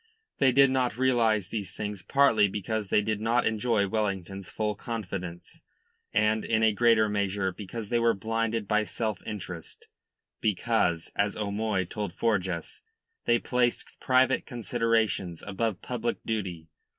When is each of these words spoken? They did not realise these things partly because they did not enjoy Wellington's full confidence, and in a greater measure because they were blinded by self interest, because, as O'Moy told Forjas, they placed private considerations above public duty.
They 0.39 0.51
did 0.51 0.71
not 0.71 0.97
realise 0.97 1.47
these 1.49 1.73
things 1.75 2.01
partly 2.01 2.47
because 2.47 2.87
they 2.87 3.03
did 3.03 3.21
not 3.21 3.45
enjoy 3.45 3.87
Wellington's 3.87 4.49
full 4.49 4.73
confidence, 4.73 5.61
and 6.11 6.43
in 6.43 6.63
a 6.63 6.73
greater 6.73 7.07
measure 7.07 7.51
because 7.53 7.89
they 7.89 7.99
were 7.99 8.15
blinded 8.15 8.67
by 8.67 8.83
self 8.83 9.19
interest, 9.27 9.89
because, 10.39 11.11
as 11.15 11.37
O'Moy 11.37 11.85
told 11.85 12.15
Forjas, 12.15 12.81
they 13.25 13.37
placed 13.37 13.93
private 13.99 14.47
considerations 14.47 15.43
above 15.45 15.83
public 15.83 16.17
duty. 16.25 16.67